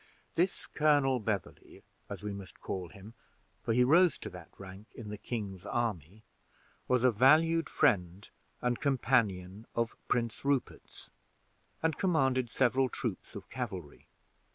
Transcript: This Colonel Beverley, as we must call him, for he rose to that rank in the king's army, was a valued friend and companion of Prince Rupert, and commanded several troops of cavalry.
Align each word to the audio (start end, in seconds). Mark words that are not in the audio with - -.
This 0.33 0.65
Colonel 0.65 1.19
Beverley, 1.19 1.83
as 2.09 2.23
we 2.23 2.33
must 2.33 2.59
call 2.59 2.89
him, 2.89 3.13
for 3.61 3.71
he 3.71 3.83
rose 3.83 4.17
to 4.17 4.31
that 4.31 4.49
rank 4.57 4.87
in 4.95 5.09
the 5.09 5.17
king's 5.19 5.63
army, 5.63 6.23
was 6.87 7.03
a 7.03 7.11
valued 7.11 7.69
friend 7.69 8.27
and 8.63 8.79
companion 8.81 9.67
of 9.75 9.95
Prince 10.07 10.43
Rupert, 10.43 11.09
and 11.83 11.99
commanded 11.99 12.49
several 12.49 12.89
troops 12.89 13.35
of 13.35 13.47
cavalry. 13.51 14.07